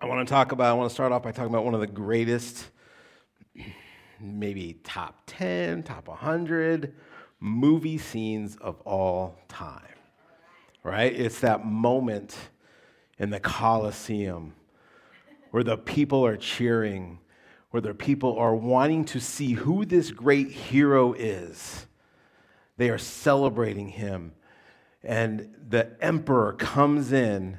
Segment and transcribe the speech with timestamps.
[0.00, 1.80] I want to talk about, I want to start off by talking about one of
[1.80, 2.66] the greatest,
[4.20, 6.94] maybe top 10, top 100
[7.40, 9.82] movie scenes of all time,
[10.84, 11.12] right?
[11.12, 12.36] It's that moment
[13.18, 14.54] in the Colosseum
[15.50, 17.18] where the people are cheering,
[17.72, 21.88] where the people are wanting to see who this great hero is.
[22.76, 24.32] They are celebrating him.
[25.02, 27.58] And the emperor comes in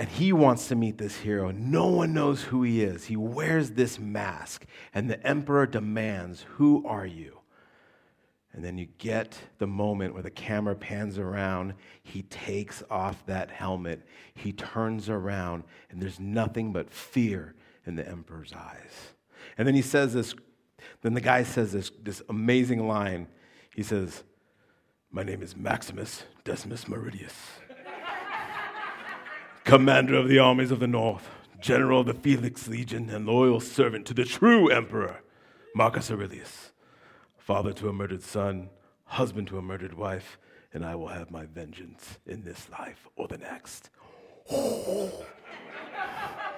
[0.00, 1.50] and he wants to meet this hero.
[1.50, 3.04] No one knows who he is.
[3.04, 4.64] He wears this mask,
[4.94, 7.40] and the emperor demands, Who are you?
[8.54, 11.74] And then you get the moment where the camera pans around.
[12.02, 14.00] He takes off that helmet.
[14.32, 19.12] He turns around, and there's nothing but fear in the emperor's eyes.
[19.58, 20.34] And then he says this,
[21.02, 23.28] then the guy says this, this amazing line.
[23.76, 24.24] He says,
[25.10, 27.59] My name is Maximus Decimus Meridius,
[29.70, 31.28] commander of the armies of the north,
[31.60, 35.22] general of the Felix Legion, and loyal servant to the true emperor,
[35.76, 36.72] Marcus Aurelius
[37.38, 38.68] father to a murdered son,
[39.04, 40.38] husband to a murdered wife,
[40.72, 43.90] and I will have my vengeance in this life or the next.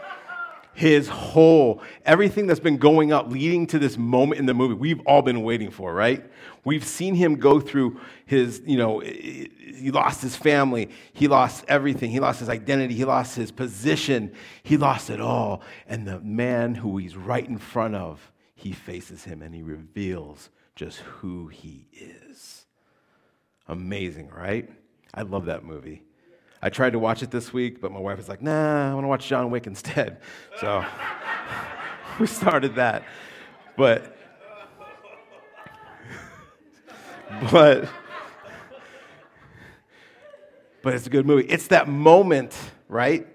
[0.75, 5.01] His whole, everything that's been going up leading to this moment in the movie, we've
[5.06, 6.25] all been waiting for, right?
[6.64, 12.11] We've seen him go through his, you know, he lost his family, he lost everything,
[12.11, 15.62] he lost his identity, he lost his position, he lost it all.
[15.87, 20.48] And the man who he's right in front of, he faces him and he reveals
[20.75, 22.67] just who he is.
[23.69, 24.70] Amazing, right?
[25.12, 26.03] I love that movie.
[26.62, 29.02] I tried to watch it this week, but my wife was like, nah, I want
[29.05, 30.20] to watch John Wick instead.
[30.60, 30.84] So
[32.20, 33.02] we started that.
[33.77, 34.16] But,
[37.50, 37.88] but,
[40.83, 41.48] but it's a good movie.
[41.48, 42.56] It's that moment,
[42.88, 43.27] right?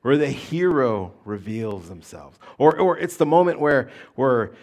[0.00, 2.38] Where the hero reveals themselves.
[2.58, 4.54] Or, or it's the moment where, where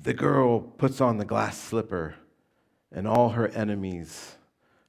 [0.00, 2.14] the girl puts on the glass slipper,
[2.92, 4.35] and all her enemies,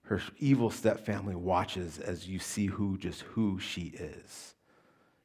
[0.07, 4.55] her evil stepfamily, watches as you see who just who she is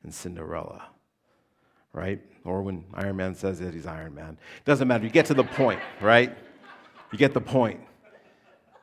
[0.05, 0.83] in Cinderella,
[1.93, 2.21] right?
[2.45, 4.39] Or when Iron Man says that he's Iron Man.
[4.65, 5.05] Doesn't matter.
[5.05, 6.37] You get to the point, right?
[7.13, 7.81] You get the point.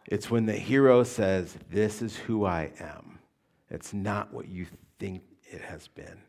[0.05, 3.19] It's when the hero says, This is who I am.
[3.69, 4.65] It's not what you
[4.99, 5.21] think
[5.51, 6.19] it has been.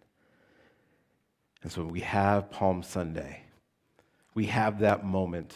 [1.62, 3.44] And so we have Palm Sunday
[4.34, 5.54] we have that moment.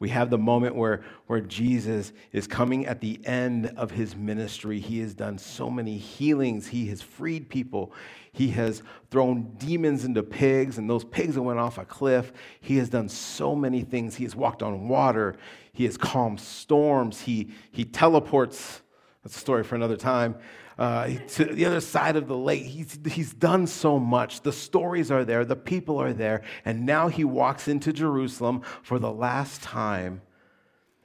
[0.00, 4.78] We have the moment where, where Jesus is coming at the end of his ministry.
[4.78, 6.68] He has done so many healings.
[6.68, 7.92] He has freed people.
[8.32, 12.32] He has thrown demons into pigs, and those pigs went off a cliff.
[12.60, 14.14] He has done so many things.
[14.14, 15.34] He has walked on water.
[15.72, 17.22] He has calmed storms.
[17.22, 18.82] He, he teleports.
[19.24, 20.36] That's a story for another time
[20.78, 22.62] uh, to the other side of the lake.
[22.62, 24.42] He's, he's done so much.
[24.42, 28.98] The stories are there, the people are there, and now he walks into Jerusalem for
[28.98, 30.22] the last time,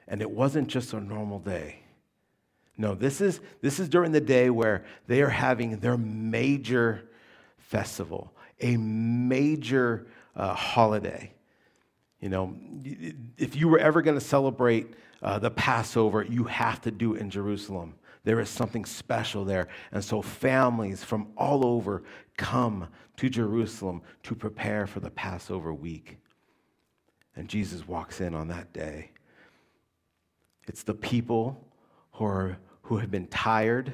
[0.07, 1.79] and it wasn't just a normal day.
[2.78, 7.09] No, this is, this is during the day where they are having their major
[7.57, 11.31] festival, a major uh, holiday.
[12.19, 12.56] You know,
[13.38, 17.22] if you were ever going to celebrate uh, the Passover, you have to do it
[17.22, 17.95] in Jerusalem.
[18.23, 19.67] There is something special there.
[19.91, 22.03] And so families from all over
[22.38, 26.17] come to Jerusalem to prepare for the Passover week.
[27.35, 29.12] And Jesus walks in on that day.
[30.67, 31.67] It's the people
[32.13, 33.94] who, are, who have been tired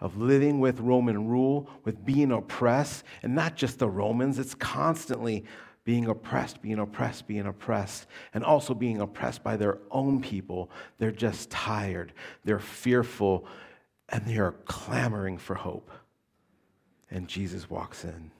[0.00, 5.44] of living with Roman rule, with being oppressed, and not just the Romans, it's constantly
[5.84, 10.70] being oppressed, being oppressed, being oppressed, and also being oppressed by their own people.
[10.98, 12.12] They're just tired,
[12.44, 13.46] they're fearful,
[14.08, 15.90] and they are clamoring for hope.
[17.10, 18.30] And Jesus walks in.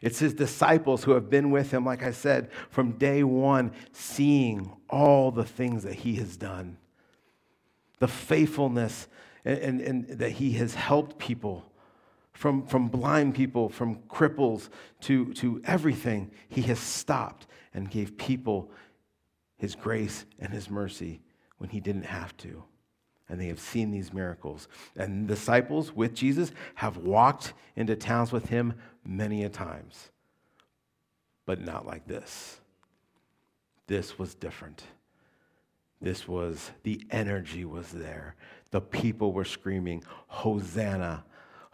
[0.00, 4.72] It's his disciples who have been with him, like I said, from day one, seeing
[4.88, 6.78] all the things that he has done,
[7.98, 9.08] the faithfulness
[9.44, 11.64] and, and, and that he has helped people
[12.36, 14.68] from, from blind people, from cripples
[15.00, 18.70] to, to everything, he has stopped and gave people
[19.56, 21.22] his grace and his mercy
[21.58, 22.62] when he didn't have to.
[23.28, 24.68] And they have seen these miracles.
[24.94, 28.74] And disciples with Jesus have walked into towns with him
[29.04, 30.10] many a times,
[31.46, 32.60] but not like this.
[33.86, 34.84] This was different.
[36.02, 38.34] This was, the energy was there.
[38.70, 41.24] The people were screaming, Hosanna,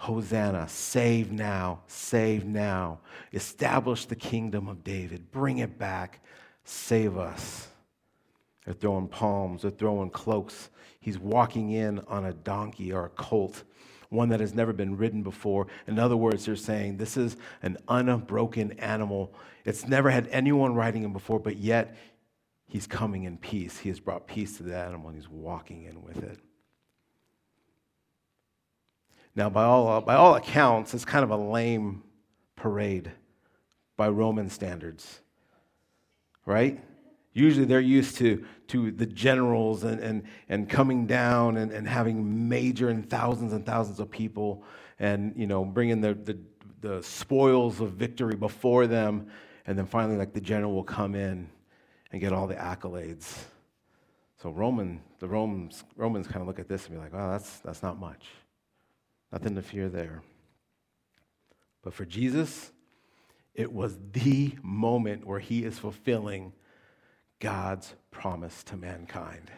[0.02, 2.98] Hosanna, save now, save now.
[3.32, 6.24] Establish the kingdom of David, bring it back,
[6.64, 7.68] save us.
[8.64, 10.70] They're throwing palms, they're throwing cloaks.
[10.98, 13.62] He's walking in on a donkey or a colt,
[14.08, 15.68] one that has never been ridden before.
[15.86, 19.32] In other words, they're saying this is an unbroken animal.
[19.64, 21.96] It's never had anyone riding him before, but yet
[22.66, 23.78] he's coming in peace.
[23.78, 26.40] He has brought peace to the animal and he's walking in with it.
[29.34, 32.02] Now, by all, by all accounts, it's kind of a lame
[32.56, 33.10] parade
[33.96, 35.20] by Roman standards,
[36.44, 36.82] right?
[37.32, 42.48] Usually they're used to, to the generals and, and, and coming down and, and having
[42.48, 44.64] major and thousands and thousands of people
[44.98, 46.38] and, you know, bringing the, the,
[46.80, 49.28] the spoils of victory before them.
[49.66, 51.48] And then finally, like, the general will come in
[52.10, 53.34] and get all the accolades.
[54.42, 57.60] So Roman, the Romans, Romans kind of look at this and be like, "Well, that's,
[57.60, 58.26] that's not much.
[59.32, 60.22] Nothing to fear there.
[61.82, 62.70] But for Jesus,
[63.54, 66.52] it was the moment where he is fulfilling
[67.40, 69.50] God's promise to mankind.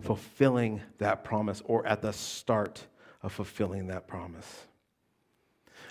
[0.00, 2.86] Fulfilling that promise, or at the start
[3.22, 4.66] of fulfilling that promise.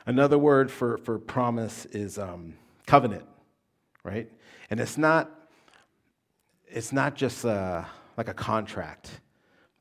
[0.06, 2.54] Another word for, for promise is um,
[2.86, 3.26] covenant,
[4.04, 4.32] right?
[4.70, 5.32] And it's not,
[6.68, 9.10] it's not just a, like a contract,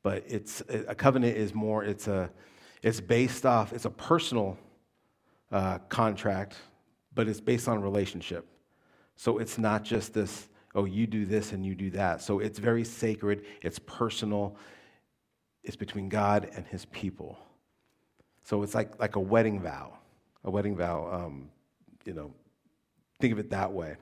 [0.01, 2.31] but it's a covenant is more, it's a,
[2.85, 4.59] it's based off, it's a personal
[5.51, 6.55] uh, contract,
[7.15, 8.45] but it's based on relationship.
[9.15, 12.21] So it's not just this, oh, you do this and you do that.
[12.21, 14.55] So it's very sacred, it's personal,
[15.63, 17.39] it's between God and his people.
[18.43, 19.97] So it's like, like a wedding vow.
[20.43, 21.49] A wedding vow, um,
[22.05, 22.31] you know,
[23.19, 23.95] think of it that way.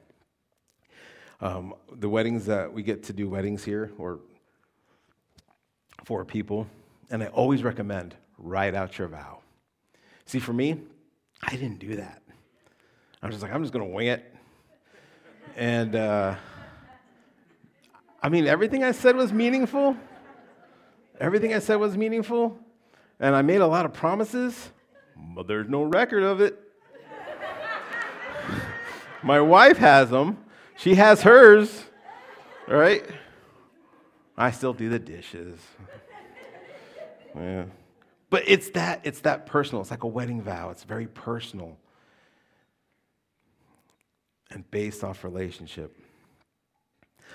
[1.39, 4.19] Um, the weddings that we get to do weddings here or
[6.03, 6.67] for people,
[7.09, 9.39] and I always recommend write out your vow.
[10.25, 10.79] See, for me,
[11.41, 12.21] I didn't do that.
[13.21, 14.33] I was just like, I'm just going to wing it.
[15.55, 16.35] And uh,
[18.21, 19.97] I mean, everything I said was meaningful.
[21.19, 22.57] Everything I said was meaningful.
[23.19, 24.71] And I made a lot of promises,
[25.35, 26.59] but there's no record of it.
[29.21, 30.37] My wife has them.
[30.75, 31.85] She has hers,
[32.67, 33.05] right?
[34.35, 35.59] I still do the dishes.
[37.35, 37.65] Yeah.
[38.33, 39.83] But it's that, it's that personal.
[39.83, 40.71] It's like a wedding vow.
[40.71, 41.77] It's very personal
[44.49, 45.95] and based off relationship.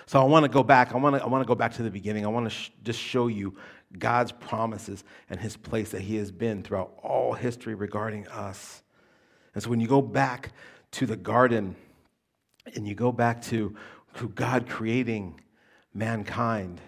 [0.07, 0.93] So I want to go back.
[0.93, 2.27] I want to, I want to go back to the beginning.
[2.27, 3.55] I want to sh- just show you
[3.97, 8.83] God's promises and his place that he has been throughout all history regarding us.
[9.55, 10.51] And so when you go back
[10.91, 11.77] to the garden
[12.75, 13.77] and you go back to,
[14.17, 15.41] to God creating
[15.95, 16.81] mankind,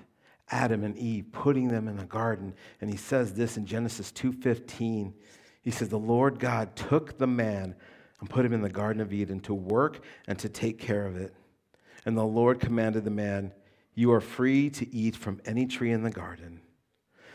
[0.50, 2.54] Adam and Eve, putting them in the garden.
[2.80, 5.14] And he says this in Genesis 2:15.
[5.62, 7.74] He says, "The Lord God took the man
[8.20, 11.16] and put him in the garden of Eden to work and to take care of
[11.16, 11.34] it.
[12.04, 13.52] And the Lord commanded the man,
[13.94, 16.60] "You are free to eat from any tree in the garden."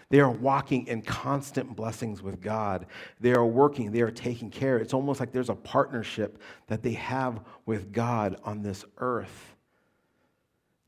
[0.09, 2.85] They are walking in constant blessings with God.
[3.19, 4.77] They are working, they are taking care.
[4.77, 9.55] It's almost like there's a partnership that they have with God on this earth.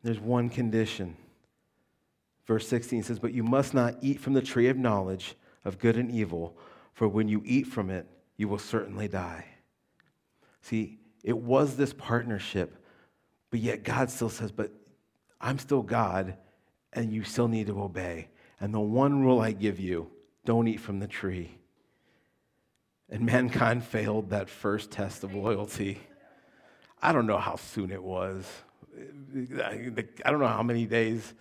[0.03, 1.17] There's one condition
[2.47, 5.35] Verse 16 says, But you must not eat from the tree of knowledge
[5.65, 6.57] of good and evil,
[6.93, 8.07] for when you eat from it,
[8.37, 9.45] you will certainly die.
[10.61, 12.77] See, it was this partnership,
[13.51, 14.71] but yet God still says, But
[15.41, 16.37] I'm still God,
[16.93, 18.29] and you still need to obey.
[18.59, 20.09] And the one rule I give you
[20.45, 21.57] don't eat from the tree.
[23.09, 25.99] And mankind failed that first test of loyalty.
[27.01, 28.45] I don't know how soon it was.
[28.97, 29.91] I
[30.25, 31.33] don't know how many days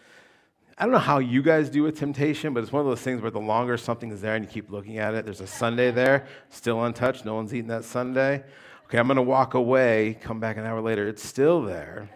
[0.79, 3.23] I don't know how you guys do with temptation, but it's one of those things
[3.23, 5.91] where the longer something is there and you keep looking at it, there's a sundae
[5.91, 8.43] there, still untouched, no one's eaten that sundae.
[8.85, 12.11] Okay, I'm going to walk away, come back an hour later, it's still there.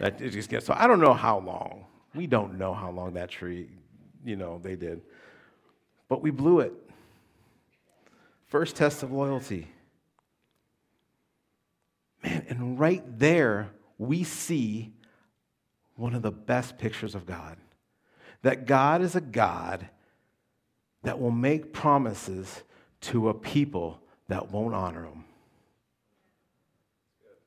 [0.00, 1.84] That it just gets, so I don't know how long.
[2.14, 3.68] We don't know how long that tree,
[4.24, 5.02] you know, they did.
[6.08, 6.72] But we blew it.
[8.46, 9.68] First test of loyalty.
[12.22, 14.94] Man, and right there, we see
[15.94, 17.58] one of the best pictures of God
[18.46, 19.88] that God is a God
[21.02, 22.62] that will make promises
[23.00, 23.98] to a people
[24.28, 25.24] that won't honor him.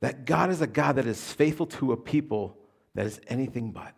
[0.02, 2.58] That God is a God that is faithful to a people
[2.96, 3.94] that is anything but.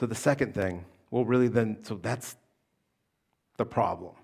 [0.00, 2.34] So the second thing, well, really, then, so that's
[3.58, 4.14] the problem.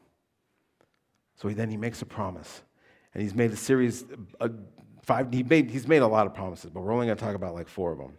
[1.37, 2.63] So he, then he makes a promise.
[3.15, 4.05] And he's made a series,
[4.41, 4.51] a
[5.09, 7.35] Five, he made, he's made a lot of promises, but we're only going to talk
[7.35, 8.13] about like four of them,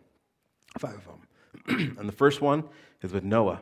[0.80, 1.96] five of them.
[2.00, 2.64] and the first one
[3.04, 3.62] is with Noah.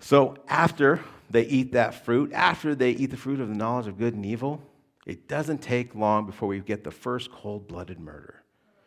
[0.00, 3.96] So after they eat that fruit, after they eat the fruit of the knowledge of
[3.96, 4.60] good and evil,
[5.06, 8.42] it doesn't take long before we get the first cold blooded murder.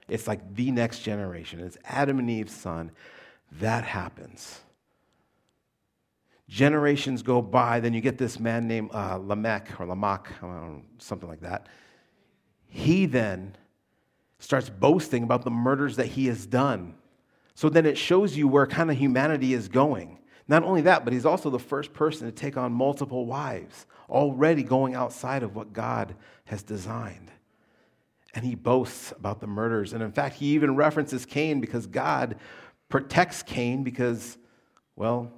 [0.10, 1.62] It's like the next generation.
[1.62, 2.92] It's Adam and Eve's son.
[3.54, 4.60] That happens.
[6.50, 10.30] Generations go by, then you get this man named uh, Lamech or Lamach,
[10.98, 11.68] something like that.
[12.68, 13.56] He then
[14.40, 16.96] starts boasting about the murders that he has done.
[17.54, 20.18] So then it shows you where kind of humanity is going.
[20.48, 24.64] Not only that, but he's also the first person to take on multiple wives, already
[24.64, 26.16] going outside of what God
[26.46, 27.32] has designed.
[28.34, 29.94] And he boasts about the murders.
[29.94, 32.38] And in fact, he even references Cain because God
[32.88, 34.40] protects Cain because,
[34.96, 35.32] well,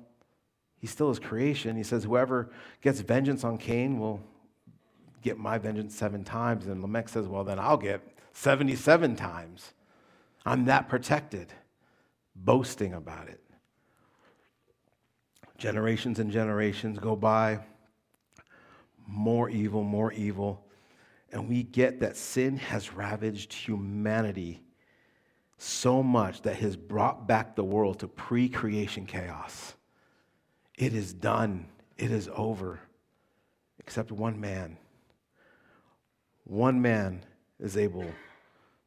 [0.82, 1.78] he's still his creation.
[1.78, 2.50] He says, Whoever
[2.82, 4.20] gets vengeance on Cain will
[5.22, 6.66] get my vengeance seven times.
[6.66, 8.02] And Lamech says, Well, then I'll get
[8.34, 9.74] 77 times.
[10.46, 11.54] I'm that protected,
[12.36, 13.40] boasting about it.
[15.58, 17.60] Generations and generations go by,
[19.08, 20.66] more evil, more evil.
[21.32, 24.64] And we get that sin has ravaged humanity
[25.60, 29.76] so much that has brought back the world to pre creation chaos.
[30.82, 32.80] It is done, it is over,
[33.78, 34.78] except one man.
[36.44, 37.22] One man
[37.60, 38.08] is able,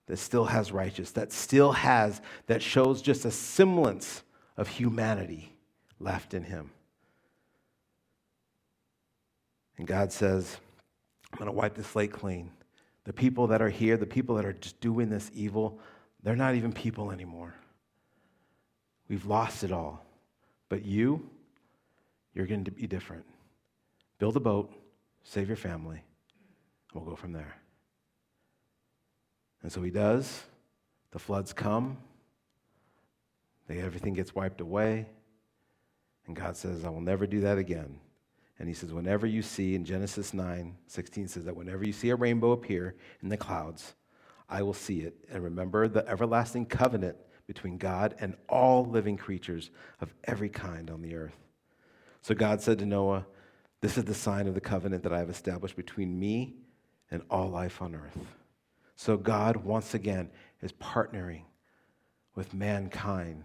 [0.07, 4.25] that still has righteous, that still has, that shows just a semblance
[4.57, 5.53] of humanity
[6.01, 6.73] left in him.
[9.79, 10.57] And God says,
[11.33, 12.51] I'm going to wipe the slate clean.
[13.05, 15.79] The people that are here, the people that are just doing this evil,
[16.25, 17.55] they're not even people anymore.
[19.09, 20.05] We've lost it all.
[20.69, 21.31] But you,
[22.35, 23.25] you're going to be different.
[24.19, 24.73] Build a boat,
[25.23, 26.03] save your family,
[26.93, 27.57] and we'll go from there.
[29.63, 30.43] And so he does.
[31.13, 31.99] The floods come.
[33.67, 35.07] They, everything gets wiped away.
[36.27, 37.99] And God says, I will never do that again.
[38.59, 42.11] And he says, whenever you see, in Genesis 9 16 says that whenever you see
[42.11, 43.95] a rainbow appear in the clouds,
[44.49, 45.17] I will see it.
[45.31, 51.03] And remember the everlasting covenant between God and all living creatures of every kind on
[51.03, 51.44] the earth.
[52.25, 53.27] So God said to Noah,
[53.83, 56.55] This is the sign of the covenant that I have established between me
[57.11, 58.17] and all life on earth.
[58.97, 60.31] So God, once again,
[60.63, 61.43] is partnering
[62.35, 63.45] with mankind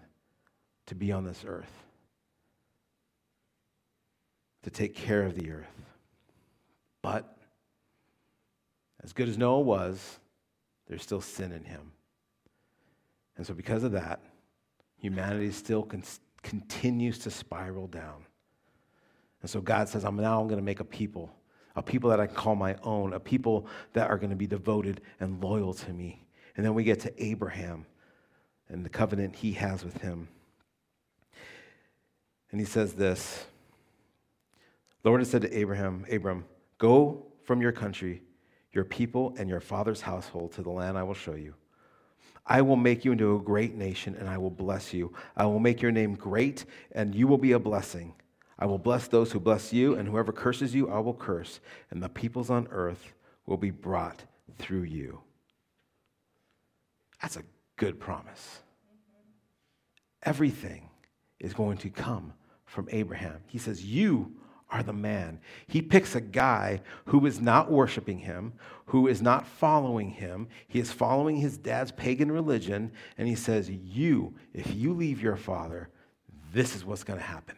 [0.86, 1.72] to be on this earth
[4.64, 5.84] to take care of the earth.
[7.02, 7.38] But
[9.04, 10.20] as good as Noah was,
[10.88, 11.92] there's still sin in him.
[13.36, 14.22] And so, because of that,
[14.98, 16.04] humanity still con-
[16.44, 18.26] continues to spiral down.
[19.42, 21.32] And so, God says, I'm now going to make a people,
[21.76, 25.02] a people that I call my own, a people that are going to be devoted
[25.20, 26.26] and loyal to me.
[26.58, 27.86] And then we get to Abraham
[28.68, 30.28] and the covenant he has with him.
[32.52, 33.46] And he says this
[35.04, 36.46] Lord has said to Abraham, Abram,
[36.78, 38.22] go from your country,
[38.74, 41.56] your people, and your father's household to the land I will show you.
[42.46, 45.14] I will make you into a great nation, and I will bless you.
[45.38, 48.14] I will make your name great, and you will be a blessing.
[48.60, 52.04] I will bless those who bless you, and whoever curses you, I will curse, and
[52.04, 53.14] the peoples on earth
[53.46, 54.26] will be brought
[54.58, 55.22] through you.
[57.22, 57.44] That's a
[57.78, 58.60] good promise.
[60.24, 60.90] Everything
[61.40, 62.34] is going to come
[62.66, 63.40] from Abraham.
[63.48, 64.34] He says, You
[64.70, 65.40] are the man.
[65.68, 68.54] He picks a guy who is not worshiping him,
[68.88, 70.50] who is not following him.
[70.68, 75.38] He is following his dad's pagan religion, and he says, You, if you leave your
[75.38, 75.90] father,
[76.54, 77.56] this is what's going to happen.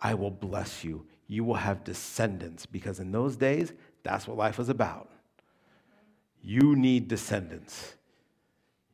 [0.00, 1.06] I will bless you.
[1.26, 5.10] You will have descendants, because in those days, that's what life was about.
[6.42, 7.94] You need descendants,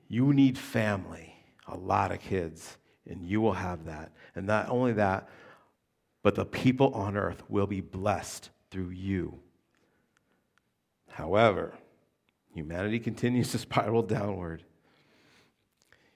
[0.09, 1.35] you need family,
[1.67, 2.77] a lot of kids,
[3.09, 4.13] and you will have that.
[4.35, 5.29] And not only that,
[6.23, 9.39] but the people on earth will be blessed through you.
[11.09, 11.73] However,
[12.53, 14.65] humanity continues to spiral downward.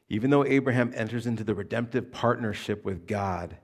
[0.09, 3.57] Even though Abraham enters into the redemptive partnership with God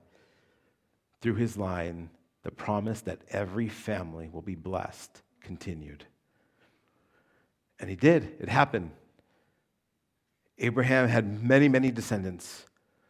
[1.21, 2.09] through his line,
[2.43, 6.05] the promise that every family will be blessed continued.
[7.79, 8.91] And he did, it happened.
[10.57, 12.65] Abraham had many, many descendants,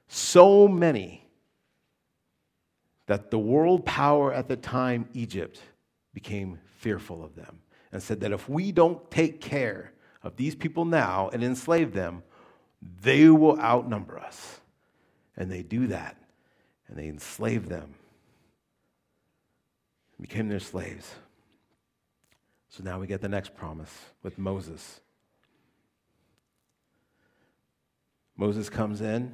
[0.07, 1.25] so many
[3.05, 5.61] that the world power at the time, Egypt,
[6.13, 7.59] became fearful of them
[7.91, 12.21] and said that if we don't take care of these people now and enslave them,
[13.01, 14.59] they will outnumber us.
[15.37, 16.17] And they do that,
[16.88, 17.94] and they enslaved them,
[20.20, 21.15] became their slaves.
[22.70, 25.01] So now we get the next promise with Moses.
[28.36, 29.34] Moses comes in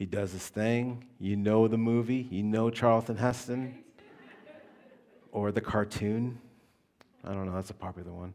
[0.00, 1.04] he does his thing.
[1.18, 3.84] You know the movie, you know Charlton Heston
[5.30, 6.38] or the cartoon.
[7.22, 8.32] I don't know, that's a popular one.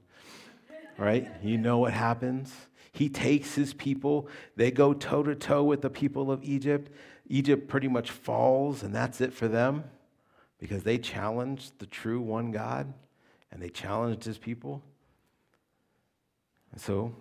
[1.00, 1.28] right?
[1.42, 2.54] You know what happens.
[2.92, 6.92] He takes his people, they go toe to toe with the people of Egypt.
[7.28, 9.84] Egypt pretty much falls, and that's it for them
[10.60, 12.94] because they challenged the true one God
[13.52, 14.84] and they challenged his people.
[16.72, 17.16] And so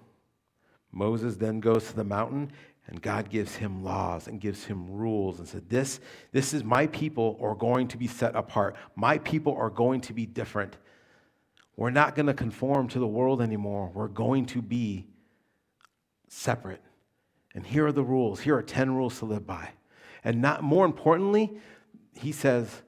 [0.92, 2.52] Moses then goes to the mountain
[2.86, 6.00] and God gives him laws and gives him rules and said, This,
[6.32, 8.76] this is my people are going to be set apart.
[8.94, 10.76] My people are going to be different.
[11.76, 13.90] We're not going to conform to the world anymore.
[13.94, 15.06] We're going to be
[16.28, 16.82] separate.
[17.54, 18.40] And here are the rules.
[18.40, 19.70] Here are 10 rules to live by.
[20.24, 21.52] And not more importantly,
[22.14, 22.82] he says,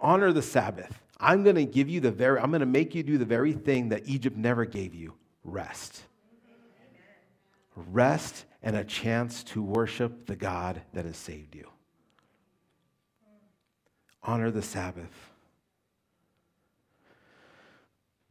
[0.00, 1.00] honor the Sabbath.
[1.20, 3.52] I'm going to give you the very, I'm going to make you do the very
[3.52, 5.14] thing that Egypt never gave you
[5.44, 6.02] rest.
[7.76, 11.68] Rest and a chance to worship the God that has saved you.
[14.22, 15.30] Honor the Sabbath.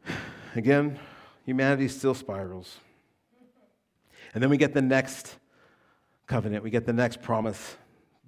[0.56, 1.00] Again,
[1.46, 2.78] humanity still spirals.
[4.34, 5.36] And then we get the next
[6.26, 7.78] covenant, we get the next promise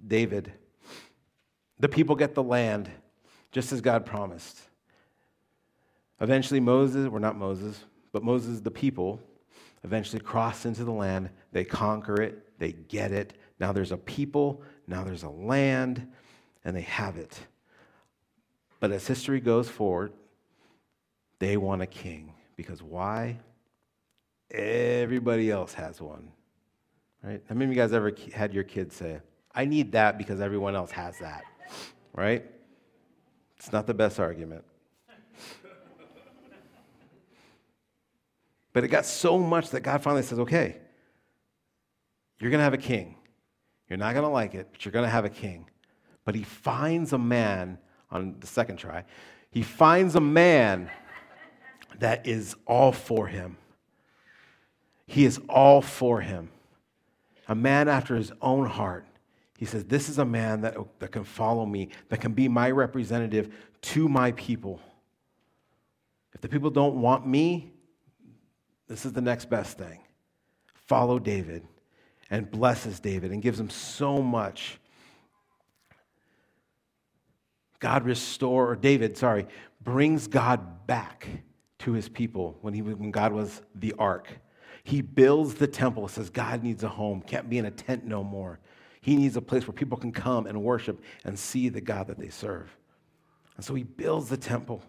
[0.06, 0.52] David.
[1.78, 2.90] The people get the land,
[3.52, 4.60] just as God promised.
[6.20, 9.20] Eventually, Moses, or not Moses, but Moses, the people,
[9.84, 11.30] eventually cross into the land.
[11.52, 13.34] They conquer it, they get it.
[13.60, 16.06] Now there's a people, now there's a land,
[16.64, 17.38] and they have it.
[18.80, 20.12] But as history goes forward,
[21.38, 22.32] they want a king.
[22.56, 23.38] Because why?
[24.50, 26.30] Everybody else has one.
[27.22, 27.42] Right?
[27.48, 29.20] How many of you guys ever had your kids say,
[29.56, 31.44] I need that because everyone else has that?
[32.14, 32.44] Right?
[33.56, 34.64] It's not the best argument.
[38.74, 40.76] But it got so much that God finally says, okay,
[42.38, 43.16] you're going to have a king.
[43.88, 45.70] You're not going to like it, but you're going to have a king.
[46.26, 47.78] But he finds a man
[48.10, 49.04] on the second try.
[49.50, 50.90] He finds a man
[52.00, 53.56] that is all for him.
[55.06, 56.50] He is all for him.
[57.48, 59.06] A man after his own heart.
[59.58, 62.70] He says, This is a man that, that can follow me, that can be my
[62.70, 64.80] representative to my people.
[66.34, 67.72] If the people don't want me,
[68.88, 70.00] this is the next best thing.
[70.74, 71.66] Follow David
[72.30, 74.78] and blesses David and gives him so much.
[77.78, 79.46] God restore, or David, sorry,
[79.80, 81.26] brings God back
[81.80, 84.28] to his people when, he, when God was the ark.
[84.82, 88.22] He builds the temple, says God needs a home, can't be in a tent no
[88.22, 88.60] more.
[89.06, 92.18] He needs a place where people can come and worship and see the God that
[92.18, 92.76] they serve.
[93.54, 94.82] And so he builds the temple.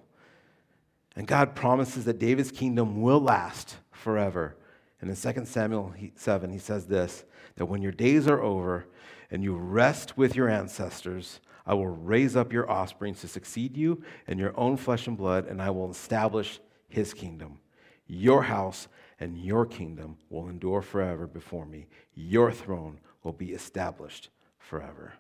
[1.16, 4.56] And God promises that David's kingdom will last forever.
[5.02, 7.26] And in 2 Samuel 7, he says this
[7.58, 8.88] that when your days are over
[9.30, 14.02] and you rest with your ancestors, I will raise up your offspring to succeed you
[14.26, 17.60] in your own flesh and blood, and I will establish his kingdom.
[18.08, 18.88] Your house
[19.20, 21.86] and your kingdom will endure forever before me.
[22.16, 25.12] Your throne will be established forever.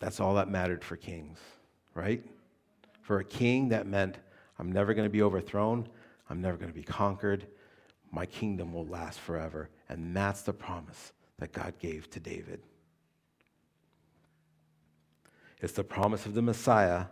[0.00, 1.38] That's all that mattered for kings,
[1.94, 2.26] right?
[3.02, 4.16] For a king, that meant
[4.58, 5.88] I'm never going to be overthrown,
[6.28, 7.46] I'm never going to be conquered.
[8.10, 9.70] My kingdom will last forever.
[9.88, 12.60] And that's the promise that God gave to David.
[15.60, 17.04] It's the promise of the Messiah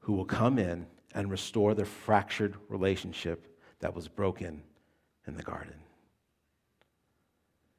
[0.00, 4.64] who will come in and restore the fractured relationship that was broken
[5.26, 5.76] in the garden.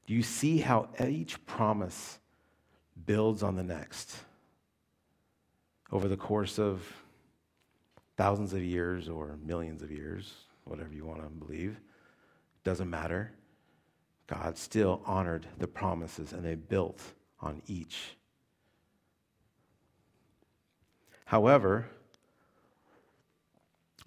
[0.08, 2.20] Do you see how each promise
[3.06, 4.16] builds on the next?
[5.92, 6.82] over the course of
[8.18, 10.34] thousands of years or millions of years,
[10.64, 11.80] whatever you want to believe,
[12.64, 13.32] doesn't matter.
[14.28, 17.02] God still honored the promises and they built
[17.42, 18.16] on each.
[21.26, 21.88] However,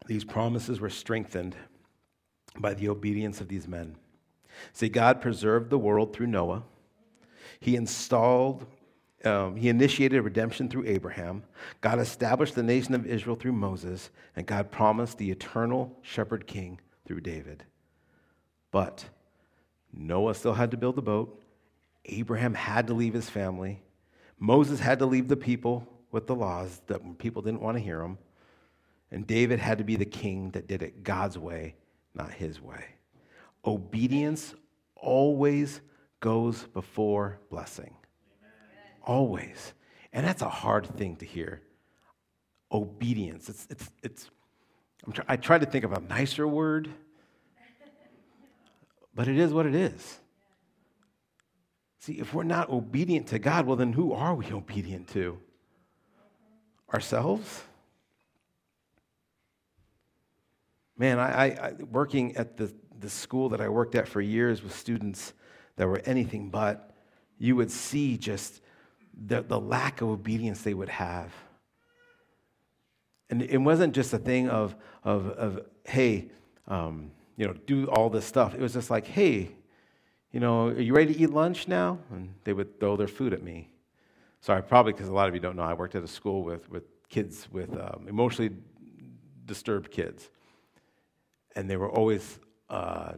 [0.07, 1.57] these promises were strengthened
[2.59, 3.97] by the obedience of these men.
[4.73, 6.65] See, God preserved the world through Noah.
[7.61, 8.67] He installed
[9.25, 11.45] um, he initiated redemption through Abraham.
[11.81, 16.79] God established the nation of Israel through Moses, and God promised the eternal shepherd king
[17.07, 17.65] through David.
[18.71, 19.05] But
[19.93, 21.41] Noah still had to build the boat.
[22.05, 23.83] Abraham had to leave his family.
[24.39, 28.01] Moses had to leave the people with the laws that people didn't want to hear
[28.01, 28.19] them.
[29.11, 31.77] And David had to be the king that did it God's way,
[32.15, 32.85] not his way.
[33.67, 34.55] Obedience
[34.97, 35.81] always
[36.21, 37.95] goes before blessing.
[39.03, 39.75] Always.
[40.13, 41.63] And that's a hard thing to hear.
[42.73, 43.49] Obedience.
[43.49, 44.31] It's, it's, it's,
[45.13, 46.89] try, I try to think of a nicer word,
[49.15, 50.21] but it is what it is.
[52.01, 55.39] See, if we're not obedient to God, well, then who are we obedient to?
[56.93, 57.65] Ourselves?
[60.97, 64.77] Man, I, I, working at the, the school that I worked at for years with
[64.77, 65.33] students
[65.77, 66.95] that were anything but,
[67.39, 68.61] you would see just
[69.27, 71.33] the, the lack of obedience they would have.
[73.31, 76.29] And it wasn't just a thing of, of, of hey,
[76.69, 78.55] um, you know, do all this stuff.
[78.55, 79.51] It was just like, hey,
[80.31, 81.99] you know, are you ready to eat lunch now?
[82.11, 83.71] And they would throw their food at me.
[84.41, 86.69] Sorry, probably because a lot of you don't know, I worked at a school with,
[86.71, 88.55] with kids with um, emotionally
[89.47, 90.29] disturbed kids.
[91.57, 92.39] And they were always,
[92.71, 93.13] uh,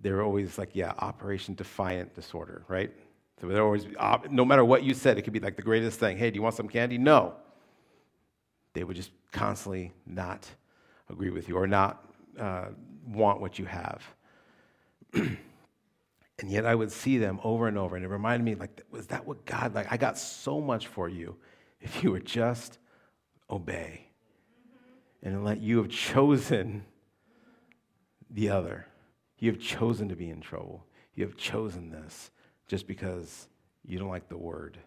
[0.00, 2.92] they were always like, yeah, Oppositional Defiant Disorder, right?
[3.40, 3.86] So they're always,
[4.30, 6.16] no matter what you said, it could be like the greatest thing.
[6.16, 6.98] Hey, do you want some candy?
[6.98, 7.34] No.
[8.74, 10.48] They would just constantly not
[11.08, 12.04] agree with you or not
[12.38, 12.66] uh,
[13.06, 14.02] want what you have.
[15.14, 15.38] and
[16.44, 19.26] yet I would see them over and over, and it reminded me, like, was that
[19.26, 21.36] what God, like, I got so much for you
[21.80, 22.78] if you would just
[23.50, 24.06] obey
[25.22, 26.84] and let you have chosen
[28.30, 28.86] the other.
[29.38, 30.84] You have chosen to be in trouble.
[31.14, 32.30] You have chosen this
[32.66, 33.48] just because
[33.84, 34.78] you don't like the word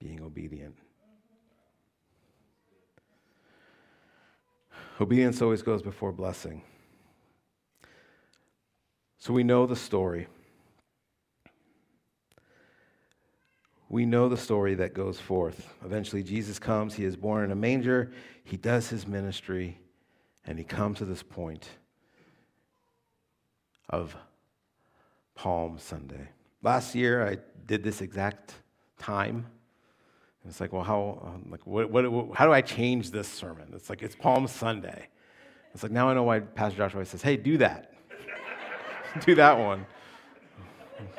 [0.00, 0.76] being obedient.
[5.00, 6.62] Obedience always goes before blessing.
[9.18, 10.28] So we know the story.
[13.88, 15.72] We know the story that goes forth.
[15.84, 16.94] Eventually, Jesus comes.
[16.94, 18.12] He is born in a manger.
[18.44, 19.78] He does his ministry.
[20.46, 21.68] And he comes to this point
[23.90, 24.16] of
[25.34, 26.28] Palm Sunday.
[26.62, 28.54] Last year, I did this exact
[28.98, 29.46] time.
[30.42, 33.72] And it's like, well, how, um, like, what, what, how do I change this sermon?
[33.74, 35.08] It's like, it's Palm Sunday.
[35.72, 37.92] It's like, now I know why Pastor Joshua says, hey, do that.
[39.26, 39.86] do that one.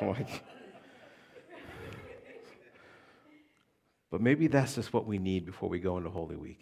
[0.00, 0.42] like,
[4.10, 6.60] but maybe that's just what we need before we go into Holy Week.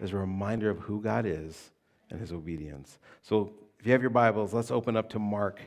[0.00, 1.70] As a reminder of who God is
[2.10, 2.98] and his obedience.
[3.22, 5.60] So if you have your Bibles, let's open up to Mark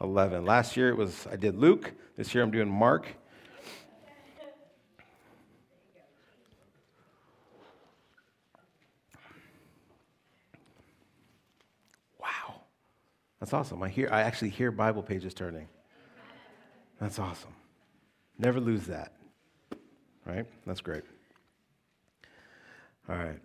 [0.00, 0.44] 11.
[0.44, 1.92] Last year it was I did Luke.
[2.16, 3.06] This year I'm doing Mark.
[12.20, 12.62] Wow.
[13.40, 13.82] That's awesome.
[13.82, 15.68] I hear I actually hear Bible pages turning.
[17.00, 17.54] That's awesome.
[18.38, 19.12] Never lose that.
[20.24, 20.46] Right?
[20.66, 21.02] That's great.
[23.08, 23.40] All right.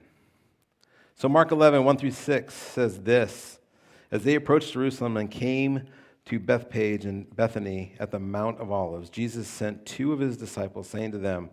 [1.16, 3.57] So Mark 11, 1 through 6 says this
[4.12, 5.84] As they approached Jerusalem and came
[6.26, 10.88] to Bethphage and Bethany at the Mount of Olives, Jesus sent two of his disciples,
[10.88, 11.50] saying to them,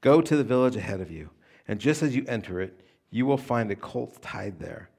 [0.00, 1.30] Go to the village ahead of you,
[1.66, 4.90] and just as you enter it, you will find a colt tied there,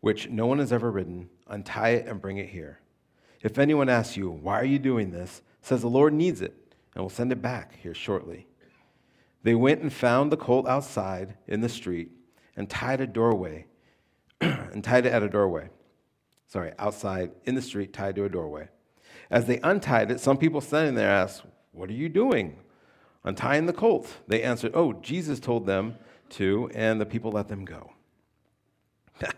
[0.00, 1.28] which no one has ever ridden.
[1.46, 2.80] Untie it and bring it here.
[3.42, 5.42] If anyone asks you, Why are you doing this?
[5.62, 6.54] says the Lord needs it,
[6.94, 8.46] and will send it back here shortly.
[9.42, 12.10] They went and found the colt outside in the street
[12.56, 13.66] and tied a doorway,
[14.40, 15.68] and tied it at a doorway
[16.50, 18.68] sorry, outside in the street, tied to a doorway.
[19.30, 22.58] As they untied it, some people standing there asked, What are you doing?
[23.24, 24.08] Untying the colt.
[24.26, 25.96] They answered, Oh, Jesus told them
[26.30, 27.92] to, and the people let them go.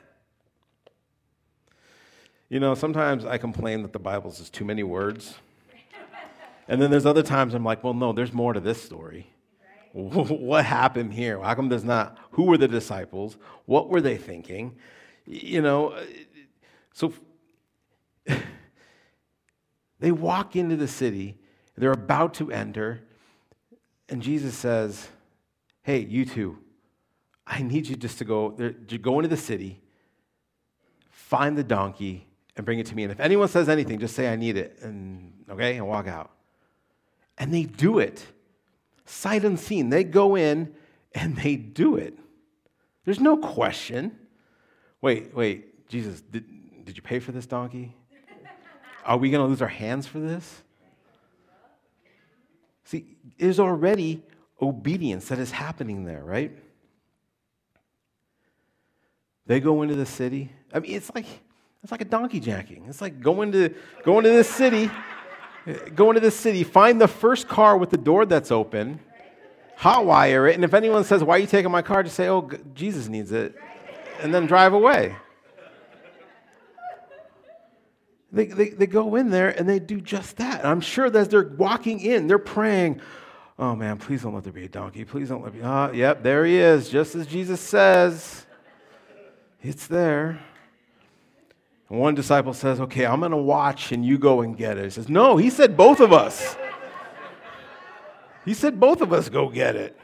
[2.49, 5.35] you know, sometimes I complain that the Bible's just too many words.
[6.69, 9.27] And then there's other times I'm like, well, no, there's more to this story.
[9.93, 11.39] what happened here?
[11.43, 12.17] How come there's not?
[12.31, 13.37] Who were the disciples?
[13.67, 14.77] What were they thinking?
[15.27, 15.99] You know,
[16.93, 17.13] so
[20.01, 21.39] they walk into the city,
[21.77, 23.03] they're about to enter,
[24.09, 25.09] and Jesus says,
[25.83, 26.59] Hey, you two,
[27.47, 29.81] I need you just to go, to go into the city,
[31.11, 32.27] find the donkey,
[32.57, 33.03] and bring it to me.
[33.03, 36.31] And if anyone says anything, just say, I need it, and okay, and walk out.
[37.39, 38.25] And they do it,
[39.07, 39.89] sight unseen.
[39.89, 40.75] They go in
[41.15, 42.19] and they do it.
[43.05, 44.17] There's no question.
[45.01, 46.45] Wait, wait, Jesus, did,
[46.93, 47.97] did you pay for this donkey?
[49.07, 50.61] Are we going to lose our hands for this?
[52.85, 54.23] See, there's already
[54.61, 56.53] obedience that is happening there, right?
[59.47, 60.53] They go into the city.
[60.71, 61.25] I mean, it's like
[61.83, 62.85] it's like a donkey jacking.
[62.89, 63.71] It's like going to
[64.05, 64.91] going to this city,
[65.95, 69.01] going to this city, find the first car with the door that's open,
[69.79, 72.51] hotwire it, and if anyone says, "Why are you taking my car?" just say, "Oh,
[72.75, 73.57] Jesus needs it,"
[74.21, 75.17] and then drive away.
[78.33, 80.61] They, they, they go in there and they do just that.
[80.61, 83.01] And I'm sure that they're walking in, they're praying,
[83.59, 85.05] Oh man, please don't let there be a donkey.
[85.05, 85.61] Please don't let me.
[85.63, 88.47] Ah, yep, there he is, just as Jesus says.
[89.61, 90.41] It's there.
[91.89, 94.85] And one disciple says, Okay, I'm going to watch and you go and get it.
[94.85, 96.57] He says, No, he said both of us.
[98.45, 99.97] he said both of us go get it.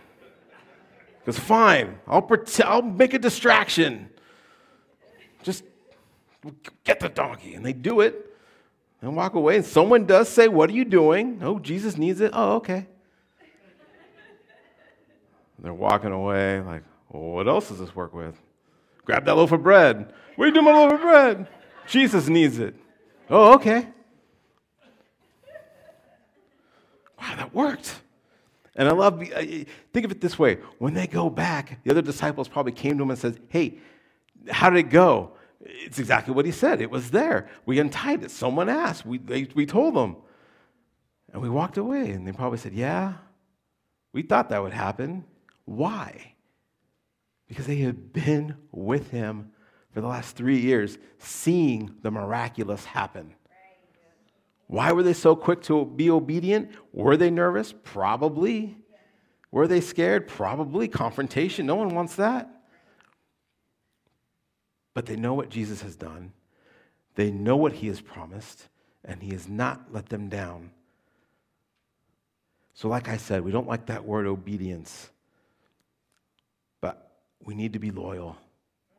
[1.20, 4.10] Because fine, I'll, pretend, I'll make a distraction.
[5.42, 5.64] Just
[6.84, 7.54] get the donkey.
[7.54, 8.34] And they do it
[9.00, 9.56] and walk away.
[9.56, 11.40] And someone does say, What are you doing?
[11.42, 12.30] Oh, Jesus needs it.
[12.34, 12.86] Oh, okay.
[15.60, 18.36] They're walking away, like, well, what else does this work with?
[19.04, 20.12] Grab that loaf of bread.
[20.36, 21.48] What are you doing with my loaf of bread?
[21.88, 22.76] Jesus needs it.
[23.28, 23.88] Oh, okay.
[27.20, 28.02] Wow, that worked.
[28.76, 32.46] And I love, think of it this way when they go back, the other disciples
[32.46, 33.78] probably came to him and said, Hey,
[34.48, 35.32] how did it go?
[35.68, 36.80] It's exactly what he said.
[36.80, 37.48] It was there.
[37.66, 38.30] We untied it.
[38.30, 39.04] Someone asked.
[39.04, 40.16] We, they, we told them.
[41.32, 42.10] And we walked away.
[42.10, 43.14] And they probably said, Yeah,
[44.12, 45.24] we thought that would happen.
[45.66, 46.34] Why?
[47.46, 49.52] Because they had been with him
[49.90, 53.34] for the last three years, seeing the miraculous happen.
[54.66, 56.70] Why were they so quick to be obedient?
[56.92, 57.74] Were they nervous?
[57.84, 58.76] Probably.
[59.50, 60.28] Were they scared?
[60.28, 60.88] Probably.
[60.88, 62.57] Confrontation, no one wants that.
[64.98, 66.32] But they know what Jesus has done,
[67.14, 68.66] they know what he has promised,
[69.04, 70.72] and he has not let them down.
[72.74, 75.10] So, like I said, we don't like that word obedience
[76.80, 77.12] but
[77.44, 78.36] we need to be loyal.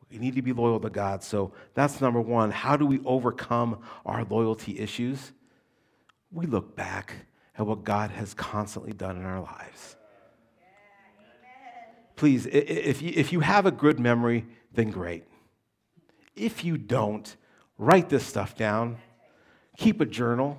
[0.09, 1.21] We need to be loyal to God.
[1.21, 2.49] So that's number one.
[2.49, 5.33] How do we overcome our loyalty issues?
[6.31, 7.13] We look back
[7.57, 9.97] at what God has constantly done in our lives.
[12.15, 15.25] Please, if you, if you have a good memory, then great.
[16.39, 17.35] If you don't,
[17.77, 18.97] write this stuff down.
[19.77, 20.57] Keep a journal.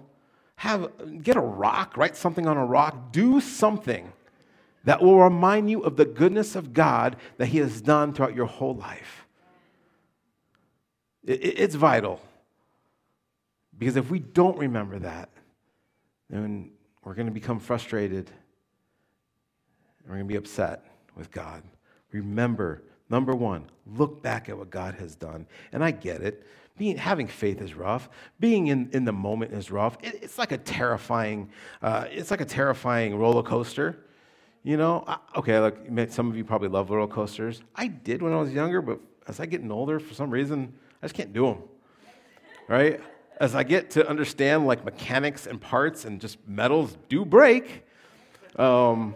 [0.56, 3.12] Have, get a rock, write something on a rock.
[3.12, 4.12] Do something
[4.84, 8.46] that will remind you of the goodness of God that He has done throughout your
[8.46, 9.26] whole life.
[11.24, 12.20] It's vital.
[13.78, 15.30] Because if we don't remember that,
[16.28, 16.70] then
[17.02, 18.30] we're going to become frustrated
[19.98, 20.84] and we're going to be upset
[21.16, 21.62] with God.
[22.12, 25.46] Remember, number one, look back at what God has done.
[25.72, 26.46] And I get it.
[26.78, 28.08] Being, having faith is rough.
[28.38, 29.98] Being in, in the moment is rough.
[30.02, 31.50] It, it's like a terrifying,
[31.82, 33.98] uh, it's like a terrifying roller coaster.
[34.62, 35.76] You know, I, okay, look,
[36.10, 37.62] some of you probably love roller coasters.
[37.74, 41.06] I did when I was younger, but as I get older, for some reason, I
[41.06, 41.58] just can't do them.
[42.68, 43.00] Right?
[43.40, 47.84] As I get to understand like mechanics and parts and just metals do break.
[48.56, 49.14] Um,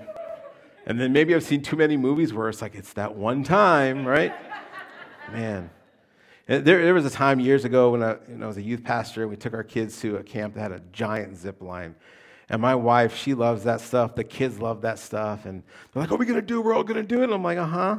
[0.87, 4.07] and then maybe I've seen too many movies where it's like it's that one time,
[4.07, 4.35] right?
[5.33, 5.71] Man.
[6.47, 9.31] There, there was a time years ago when I, I was a youth pastor and
[9.31, 11.95] we took our kids to a camp that had a giant zip line.
[12.51, 14.15] And my wife, she loves that stuff.
[14.15, 15.47] The kids love that stuff.
[15.47, 16.61] And they're like, What are we going to do?
[16.61, 17.25] We're all going to do it.
[17.25, 17.97] And I'm like, Uh huh.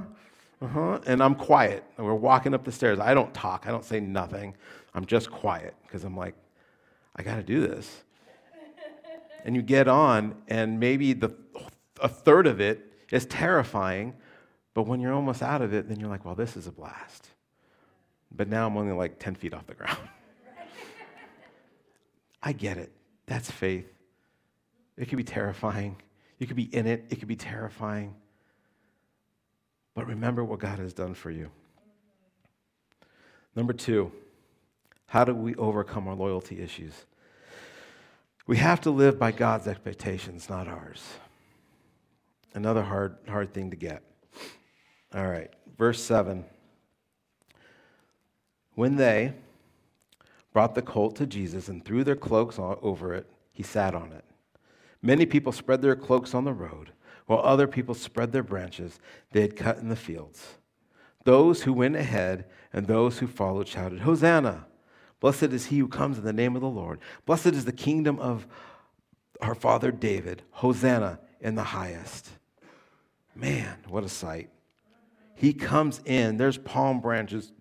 [0.61, 0.99] Uh huh.
[1.07, 1.83] And I'm quiet.
[1.97, 2.99] And we're walking up the stairs.
[2.99, 4.55] I don't talk, I don't say nothing.
[4.93, 6.35] I'm just quiet because I'm like,
[7.15, 8.03] I got to do this.
[9.43, 11.31] and you get on, and maybe the,
[12.01, 14.13] a third of it is terrifying.
[14.73, 17.29] But when you're almost out of it, then you're like, Well, this is a blast.
[18.31, 19.97] But now I'm only like 10 feet off the ground.
[22.43, 22.91] I get it.
[23.27, 23.91] That's faith.
[24.97, 25.97] It could be terrifying.
[26.37, 28.15] You could be in it, it could be terrifying.
[29.93, 31.49] But remember what God has done for you.
[33.55, 34.11] Number two,
[35.07, 37.05] how do we overcome our loyalty issues?
[38.47, 41.01] We have to live by God's expectations, not ours.
[42.55, 44.01] Another hard, hard thing to get.
[45.13, 46.45] All right, verse 7.
[48.75, 49.33] When they
[50.53, 54.23] brought the colt to Jesus and threw their cloaks over it, he sat on it.
[55.01, 56.93] Many people spread their cloaks on the road,
[57.25, 58.99] while other people spread their branches
[59.31, 60.55] they had cut in the fields.
[61.25, 64.65] Those who went ahead and those who followed shouted, Hosanna!
[65.19, 66.99] Blessed is he who comes in the name of the Lord.
[67.25, 68.47] Blessed is the kingdom of
[69.41, 70.43] our father David.
[70.51, 72.29] Hosanna in the highest.
[73.35, 74.49] Man, what a sight.
[75.35, 77.51] He comes in, there's palm branches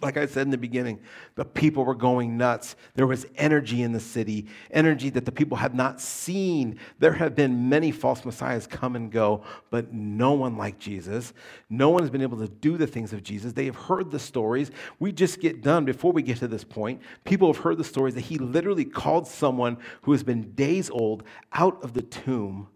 [0.00, 1.00] like I said in the beginning,
[1.36, 2.76] the people were going nuts.
[2.94, 6.78] There was energy in the city, energy that the people had not seen.
[6.98, 11.32] There have been many false messiahs come and go, but no one like Jesus.
[11.70, 13.54] No one has been able to do the things of Jesus.
[13.54, 14.70] They have heard the stories.
[14.98, 17.00] We just get done before we get to this point.
[17.24, 21.24] People have heard the stories that he literally called someone who has been days old
[21.52, 22.68] out of the tomb,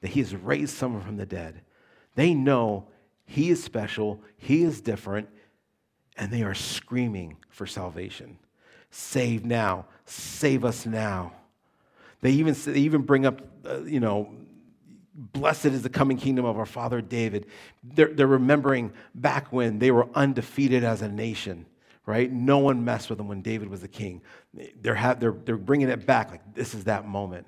[0.00, 1.62] that he has raised someone from the dead.
[2.16, 2.88] They know
[3.24, 5.28] he is special, he is different
[6.16, 8.38] and they are screaming for salvation.
[8.90, 11.32] Save now, save us now.
[12.22, 14.32] They even, they even bring up, uh, you know,
[15.14, 17.46] blessed is the coming kingdom of our father David.
[17.84, 21.66] They're, they're remembering back when they were undefeated as a nation,
[22.06, 22.32] right?
[22.32, 24.22] No one messed with them when David was the king.
[24.80, 27.46] They're, have, they're, they're bringing it back like this is that moment.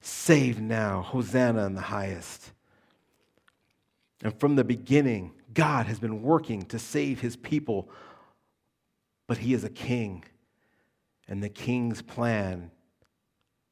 [0.00, 2.52] Save now, Hosanna in the highest.
[4.22, 7.90] And from the beginning, God has been working to save his people
[9.26, 10.24] But he is a king.
[11.28, 12.70] And the king's plan,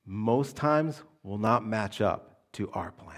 [0.05, 3.17] most times, will not match up to our plan.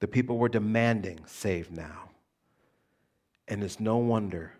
[0.00, 2.10] The people were demanding save now.
[3.46, 4.52] And it's no wonder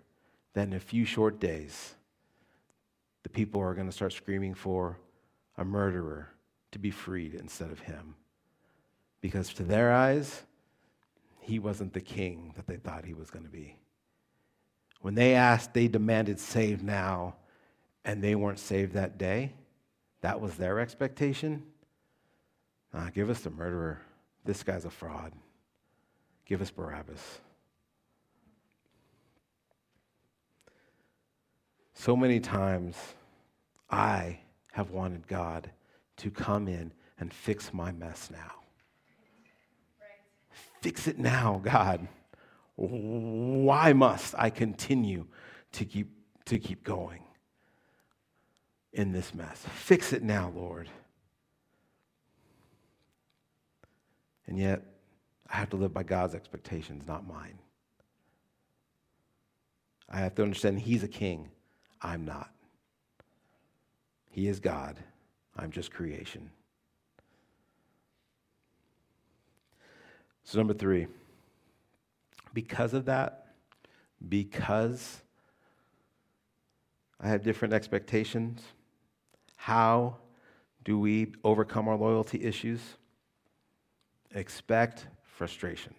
[0.55, 1.95] that in a few short days,
[3.25, 4.99] the people are going to start screaming for
[5.57, 6.29] a murderer
[6.71, 8.15] to be freed instead of him.
[9.23, 10.43] Because to their eyes,
[11.41, 13.77] he wasn't the king that they thought he was going to be.
[15.01, 17.37] When they asked, they demanded save now,
[18.05, 19.55] and they weren't saved that day.
[20.21, 21.63] That was their expectation.
[22.93, 24.01] Ah, give us the murderer.
[24.45, 25.33] This guy's a fraud.
[26.45, 27.41] Give us Barabbas.
[31.95, 32.97] So many times,
[33.89, 34.41] I
[34.73, 35.71] have wanted God
[36.19, 38.62] to come in and fix my mess now.
[40.83, 42.09] Fix it now, God.
[42.75, 45.27] Why must I continue
[45.73, 46.11] to keep,
[46.47, 47.23] to keep going
[48.93, 49.65] in this mess?
[49.77, 50.89] Fix it now, Lord.
[54.49, 54.83] And yet,
[55.49, 57.61] I have to live by God's expectations, not mine.
[60.11, 61.49] I have to understand He's a king.
[62.01, 62.51] I'm not.
[64.31, 64.97] He is God.
[65.57, 66.51] I'm just creation.
[70.45, 71.07] So, number three,
[72.53, 73.47] because of that,
[74.29, 75.23] because
[77.21, 78.63] I have different expectations,
[79.57, 80.17] how
[80.85, 82.81] do we overcome our loyalty issues?
[84.35, 85.95] Expect frustration.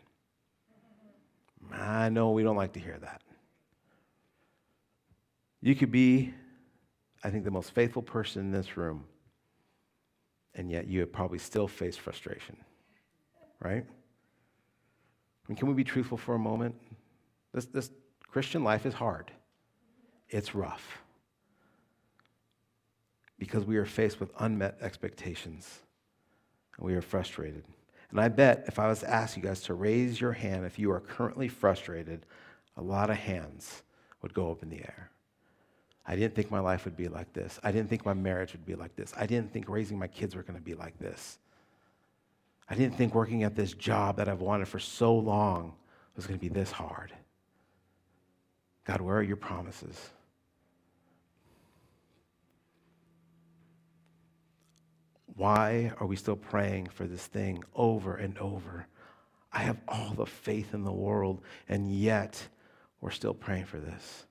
[1.71, 3.21] I know we don't like to hear that.
[5.61, 6.33] You could be,
[7.23, 9.05] I think, the most faithful person in this room,
[10.53, 12.57] and yet you have probably still faced frustration,
[13.61, 13.85] right?
[15.45, 16.75] I mean, can we be truthful for a moment?
[17.53, 17.91] This, this
[18.27, 19.31] Christian life is hard,
[20.29, 20.99] it's rough
[23.37, 25.79] because we are faced with unmet expectations
[26.77, 27.63] and we are frustrated.
[28.09, 30.79] And I bet if I was to ask you guys to raise your hand if
[30.79, 32.25] you are currently frustrated,
[32.77, 33.83] a lot of hands
[34.21, 35.09] would go up in the air.
[36.05, 37.59] I didn't think my life would be like this.
[37.63, 39.13] I didn't think my marriage would be like this.
[39.17, 41.39] I didn't think raising my kids were going to be like this.
[42.73, 45.75] I didn't think working at this job that I've wanted for so long
[46.15, 47.13] was going to be this hard.
[48.83, 50.09] God, where are your promises?
[55.35, 58.87] Why are we still praying for this thing over and over?
[59.51, 62.41] I have all the faith in the world, and yet
[63.01, 64.25] we're still praying for this.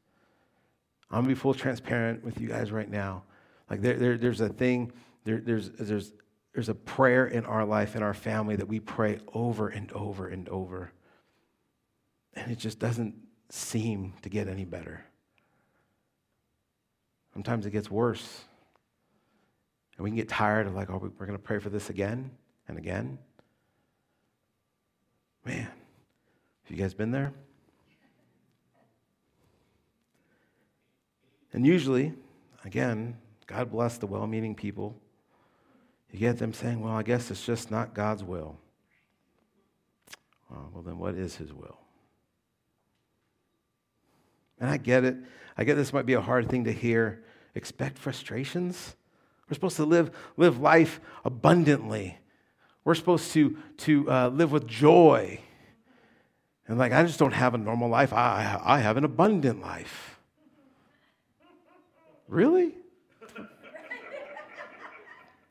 [1.12, 3.22] I'm gonna be full transparent with you guys right now.
[3.70, 4.90] Like there, there there's a thing,
[5.22, 6.12] there, there's, there's,
[6.54, 10.28] there's a prayer in our life, in our family, that we pray over and over
[10.28, 10.92] and over.
[12.34, 13.14] And it just doesn't
[13.48, 15.04] seem to get any better.
[17.32, 18.44] Sometimes it gets worse.
[19.96, 22.30] And we can get tired of like, oh, we're going to pray for this again
[22.68, 23.18] and again.
[25.44, 27.32] Man, have you guys been there?
[31.52, 32.14] And usually,
[32.64, 34.96] again, God bless the well meaning people.
[36.12, 38.58] You get them saying, well, I guess it's just not God's will.
[40.50, 41.78] Well, well, then what is His will?
[44.60, 45.16] And I get it.
[45.56, 47.24] I get this might be a hard thing to hear.
[47.54, 48.94] Expect frustrations.
[49.48, 52.18] We're supposed to live, live life abundantly.
[52.84, 55.40] We're supposed to, to uh, live with joy.
[56.66, 58.12] And like, I just don't have a normal life.
[58.12, 60.18] I, I have an abundant life.
[62.28, 62.74] Really?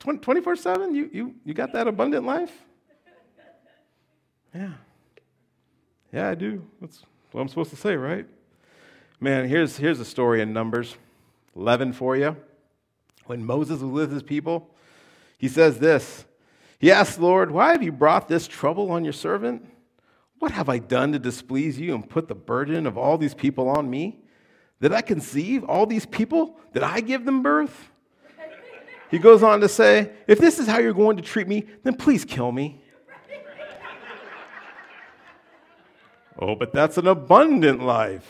[0.02, 0.94] 24 7?
[0.94, 2.52] You, you, you got that abundant life?
[4.54, 4.72] Yeah.
[6.12, 6.62] Yeah, I do.
[6.80, 8.26] That's what I'm supposed to say, right?
[9.20, 10.96] Man, here's, here's a story in Numbers
[11.56, 12.36] 11 for you.
[13.26, 14.68] When Moses was with his people,
[15.38, 16.24] he says this
[16.78, 19.66] He asked, Lord, why have you brought this trouble on your servant?
[20.38, 23.68] What have I done to displease you and put the burden of all these people
[23.68, 24.18] on me?
[24.80, 26.58] Did I conceive all these people?
[26.74, 27.91] Did I give them birth?
[29.12, 31.96] He goes on to say, If this is how you're going to treat me, then
[31.96, 32.82] please kill me.
[36.38, 38.26] oh, but that's an abundant life.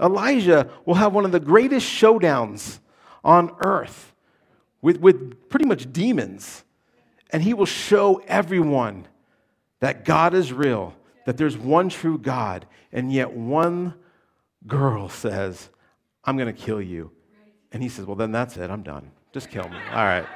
[0.00, 2.78] Elijah will have one of the greatest showdowns
[3.22, 4.14] on earth
[4.80, 6.64] with, with pretty much demons.
[7.28, 9.08] And he will show everyone
[9.80, 10.96] that God is real
[11.26, 13.92] that there's one true God, and yet one
[14.66, 15.68] girl says,
[16.24, 17.12] I'm going to kill you.
[17.72, 18.70] And he says, Well, then that's it.
[18.70, 19.10] I'm done.
[19.32, 19.76] Just kill me.
[19.90, 20.26] All right.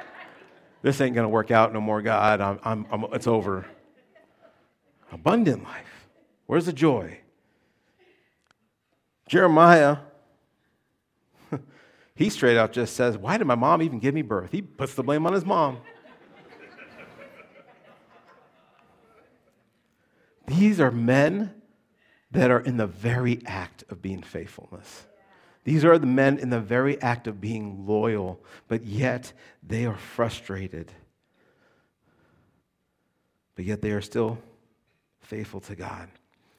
[0.81, 2.41] This ain't going to work out no more, God.
[2.41, 3.65] I'm, I'm, I'm, it's over.
[5.11, 6.07] Abundant life.
[6.45, 7.19] Where's the joy?
[9.27, 9.97] Jeremiah,
[12.15, 14.51] he straight out just says, Why did my mom even give me birth?
[14.51, 15.79] He puts the blame on his mom.
[20.47, 21.61] These are men
[22.29, 25.05] that are in the very act of being faithfulness.
[25.65, 29.33] These are the men in the very act of being loyal, but yet
[29.67, 30.91] they are frustrated.
[33.55, 34.37] But yet they are still
[35.21, 36.07] faithful to God.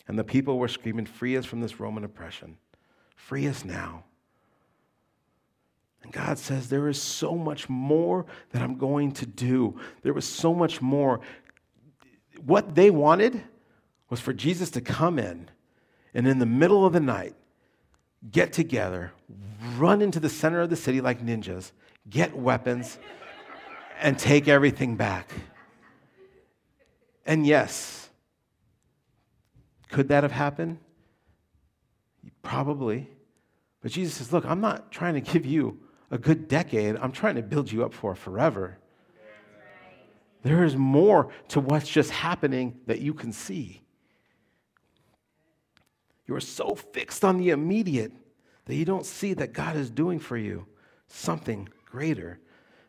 [0.08, 2.58] And the people were screaming, Free us from this Roman oppression.
[3.14, 4.04] Free us now.
[6.02, 9.78] And God says, There is so much more that I'm going to do.
[10.02, 11.20] There was so much more.
[12.44, 13.40] What they wanted
[14.10, 15.48] was for Jesus to come in
[16.12, 17.36] and in the middle of the night,
[18.30, 19.12] get together,
[19.76, 21.72] run into the center of the city like ninjas,
[22.08, 22.98] get weapons,
[24.00, 25.30] and take everything back.
[27.24, 28.08] And yes,
[29.88, 30.78] could that have happened?
[32.42, 33.08] Probably.
[33.82, 37.34] But Jesus says, Look, I'm not trying to give you a good decade, I'm trying
[37.34, 38.78] to build you up for forever.
[40.42, 43.82] There is more to what's just happening that you can see.
[46.26, 48.12] You are so fixed on the immediate
[48.64, 50.66] that you don't see that God is doing for you
[51.08, 52.38] something greater.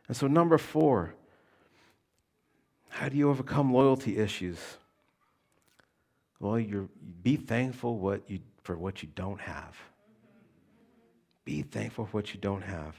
[0.07, 1.13] And so, number four,
[2.89, 4.57] how do you overcome loyalty issues?
[6.39, 6.89] Well, you
[7.23, 9.75] be thankful what you, for what you don't have.
[11.45, 12.95] Be thankful for what you don't have.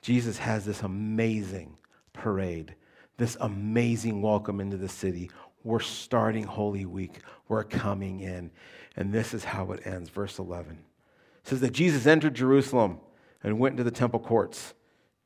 [0.00, 1.76] Jesus has this amazing
[2.12, 2.74] parade,
[3.16, 5.30] this amazing welcome into the city.
[5.64, 7.20] We're starting Holy Week.
[7.48, 8.50] We're coming in.
[8.98, 10.10] And this is how it ends.
[10.10, 12.98] Verse 11 it says that Jesus entered Jerusalem
[13.42, 14.74] and went into the temple courts.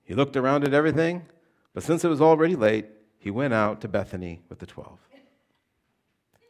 [0.05, 1.25] He looked around at everything,
[1.73, 2.87] but since it was already late,
[3.19, 4.99] he went out to Bethany with the 12.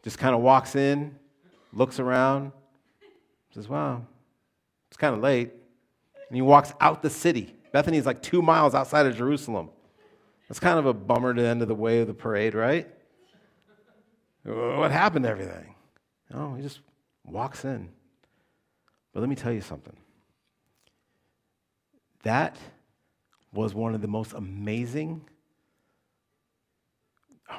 [0.03, 1.15] Just kind of walks in,
[1.73, 2.51] looks around,
[3.55, 4.05] says, Wow,
[4.89, 5.53] it's kind of late.
[6.29, 7.55] And he walks out the city.
[7.71, 9.71] Bethany is like two miles outside of Jerusalem.
[10.49, 12.89] That's kind of a bummer to the end of the way of the parade, right?
[14.43, 15.77] What happened to everything?
[16.35, 16.81] Oh, he just
[17.25, 17.89] walks in.
[19.13, 19.97] But let me tell you something.
[22.23, 22.57] That
[23.53, 25.23] was one of the most amazing
[27.51, 27.59] um,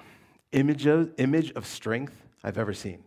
[0.51, 3.03] image of, image of strength I've ever seen.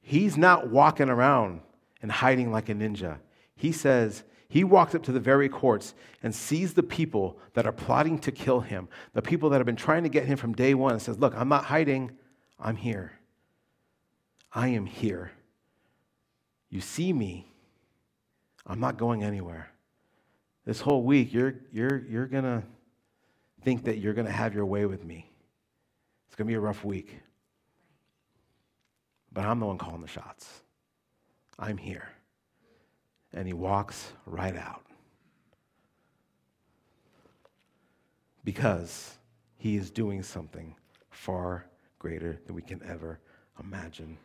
[0.00, 1.60] He's not walking around
[2.00, 3.18] and hiding like a ninja.
[3.56, 7.72] He says, he walks up to the very courts and sees the people that are
[7.72, 10.74] plotting to kill him, the people that have been trying to get him from day
[10.74, 12.12] one, and says, Look, I'm not hiding,
[12.60, 13.15] I'm here.
[14.56, 15.32] I am here.
[16.70, 17.46] You see me.
[18.66, 19.70] I'm not going anywhere.
[20.64, 22.62] This whole week, you're, you're, you're going to
[23.62, 25.30] think that you're going to have your way with me.
[26.26, 27.20] It's going to be a rough week.
[29.30, 30.48] But I'm the one calling the shots.
[31.58, 32.08] I'm here.
[33.34, 34.86] And he walks right out.
[38.42, 39.18] Because
[39.58, 40.74] he is doing something
[41.10, 41.66] far
[41.98, 43.20] greater than we can ever
[43.62, 44.16] imagine.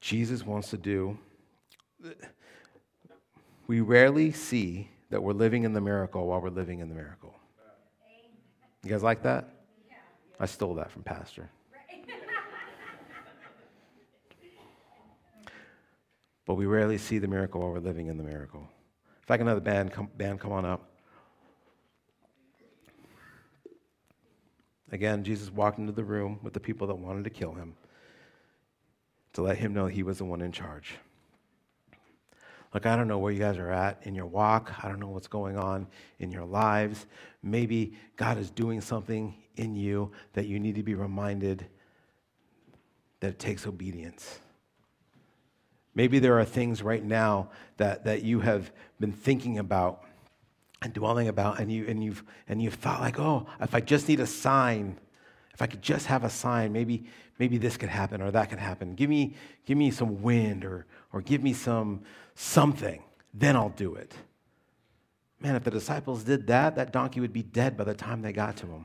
[0.00, 1.18] Jesus wants to do.
[3.66, 7.34] We rarely see that we're living in the miracle while we're living in the miracle.
[8.84, 9.48] You guys like that?
[10.40, 11.50] I stole that from Pastor.
[16.46, 18.68] but we rarely see the miracle while we're living in the miracle.
[19.22, 20.88] If I can have the band come, band come on up.
[24.90, 27.74] Again, Jesus walked into the room with the people that wanted to kill him
[29.38, 30.96] to let him know he was the one in charge.
[32.74, 34.84] Look, I don't know where you guys are at in your walk.
[34.84, 35.86] I don't know what's going on
[36.18, 37.06] in your lives.
[37.40, 41.64] Maybe God is doing something in you that you need to be reminded
[43.20, 44.40] that it takes obedience.
[45.94, 50.02] Maybe there are things right now that, that you have been thinking about
[50.82, 54.08] and dwelling about, and, you, and, you've, and you've thought, like, oh, if I just
[54.08, 54.98] need a sign,
[55.58, 57.02] if I could just have a sign, maybe,
[57.40, 58.94] maybe this could happen or that could happen.
[58.94, 59.34] Give me,
[59.66, 62.02] give me some wind or, or give me some
[62.36, 63.02] something,
[63.34, 64.14] then I'll do it.
[65.40, 68.32] Man, if the disciples did that, that donkey would be dead by the time they
[68.32, 68.84] got to him.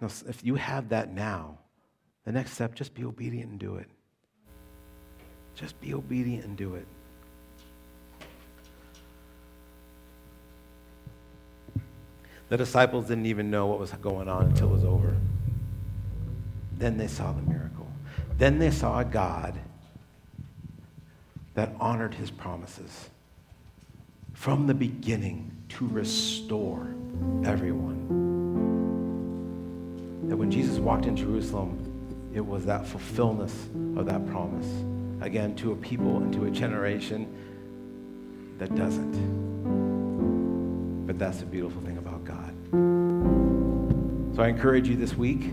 [0.00, 1.58] Now, if you have that now,
[2.24, 3.86] the next step, just be obedient and do it.
[5.54, 6.88] Just be obedient and do it.
[12.48, 15.16] The disciples didn't even know what was going on until it was over.
[16.78, 17.88] Then they saw the miracle.
[18.38, 19.58] Then they saw a God
[21.54, 23.08] that honored his promises
[24.34, 26.86] from the beginning to restore
[27.44, 28.06] everyone.
[30.28, 31.82] That when Jesus walked in Jerusalem,
[32.34, 33.50] it was that fulfillment
[33.96, 34.66] of that promise.
[35.22, 37.26] Again, to a people and to a generation
[38.58, 39.45] that doesn't.
[41.16, 42.54] But that's the beautiful thing about God.
[44.36, 45.44] So I encourage you this week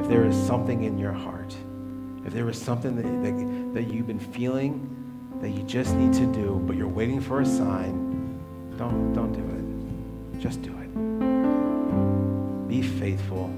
[0.00, 1.54] if there is something in your heart,
[2.24, 4.88] if there is something that, that, that you've been feeling
[5.42, 8.40] that you just need to do, but you're waiting for a sign,
[8.78, 9.44] don't, don't do
[10.38, 10.40] it.
[10.40, 10.88] Just do it.
[12.66, 13.52] Be faithful.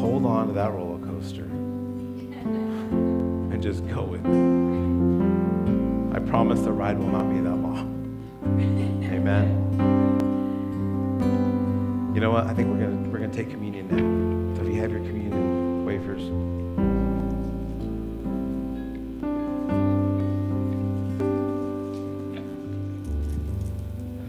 [0.00, 1.44] Hold on to that roller coaster
[3.52, 6.16] and just go with it.
[6.16, 7.92] I promise the ride will not be that long.
[9.04, 9.65] Amen.
[12.16, 12.46] You know what?
[12.46, 14.56] I think we're gonna we're gonna take communion now.
[14.56, 16.22] So if you have your communion wafers.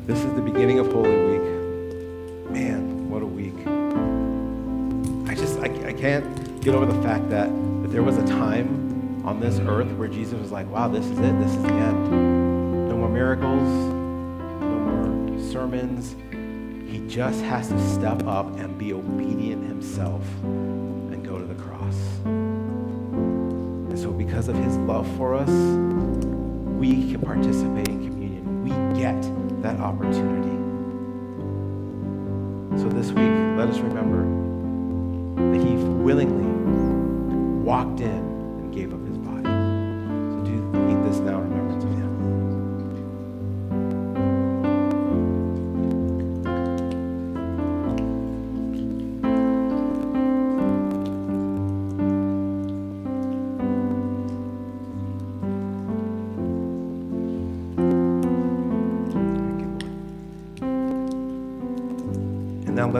[0.06, 2.52] This is the beginning of Holy Week.
[2.52, 3.56] Man, what a week.
[5.30, 7.48] I just, I, I can't get over the fact that,
[7.84, 11.20] that there was a time on this earth where Jesus was like, wow, this is
[11.20, 11.40] it.
[11.40, 12.90] This is the end.
[12.90, 13.70] No more miracles,
[14.60, 16.18] no more sermons.
[17.08, 21.96] Just has to step up and be obedient himself and go to the cross.
[22.26, 28.64] And so, because of his love for us, we can participate in communion.
[28.64, 29.22] We get
[29.62, 30.58] that opportunity.
[32.78, 34.24] So this week, let us remember
[35.52, 38.27] that he willingly walked in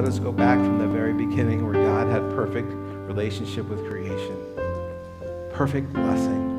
[0.08, 4.38] us go back from the very beginning where God had perfect relationship with creation,
[5.52, 6.56] perfect blessing.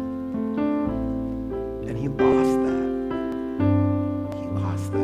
[1.89, 2.85] And he lost that.
[4.39, 4.99] He lost that.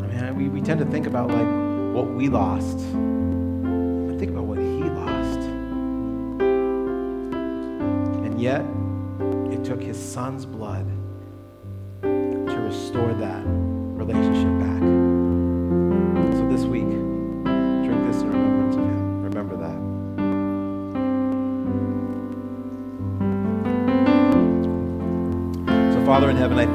[0.00, 1.46] I mean, we, we tend to think about like
[1.94, 2.78] what we lost.
[2.78, 5.40] But think about what he lost.
[8.24, 8.64] And yet,
[9.52, 10.86] it took his son's blood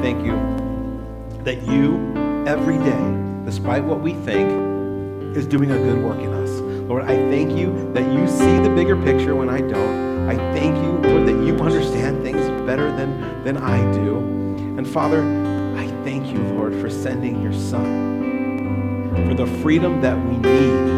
[0.04, 0.36] thank you
[1.44, 1.96] that you,
[2.46, 4.50] every day, despite what we think,
[5.34, 6.50] is doing a good work in us.
[6.90, 10.28] Lord, I thank you that you see the bigger picture when I don't.
[10.28, 14.18] I thank you, Lord, that you understand things better than, than I do.
[14.76, 15.22] And Father,
[15.74, 20.94] I thank you, Lord, for sending your Son, for the freedom that we need.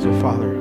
[0.00, 0.55] So, Father,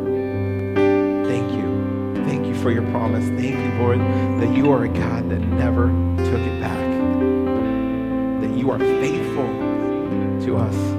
[2.66, 3.28] for your promise.
[3.28, 5.86] Thank you, Lord, that you are a God that never
[6.18, 6.80] took it back,
[8.42, 9.46] that you are faithful
[10.48, 10.95] to us.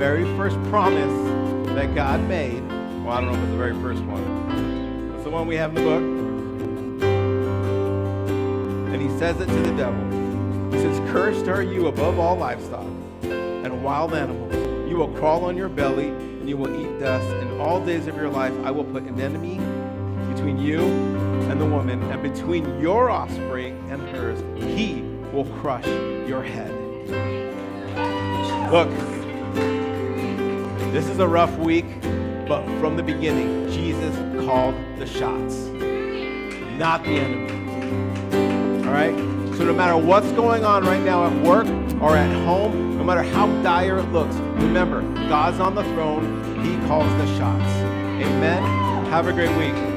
[0.00, 1.12] Very first promise
[1.74, 2.66] that God made.
[3.04, 5.12] Well, I don't know if it's the very first one.
[5.14, 6.02] It's the one we have in the book.
[8.94, 10.02] And he says it to the devil.
[10.72, 12.86] He says, Cursed are you above all livestock
[13.24, 14.54] and wild animals.
[14.88, 17.26] You will crawl on your belly and you will eat dust.
[17.26, 19.58] And all days of your life I will put an enemy
[20.32, 20.80] between you
[21.50, 24.42] and the woman, and between your offspring and hers.
[24.56, 25.86] He will crush
[26.26, 26.72] your head.
[28.72, 28.88] Look,
[30.90, 31.86] this is a rough week,
[32.48, 35.54] but from the beginning, Jesus called the shots,
[36.78, 38.86] not the enemy.
[38.86, 39.14] All right?
[39.56, 41.68] So no matter what's going on right now at work
[42.00, 46.64] or at home, no matter how dire it looks, remember, God's on the throne.
[46.64, 47.70] He calls the shots.
[48.24, 48.62] Amen.
[49.10, 49.89] Have a great week.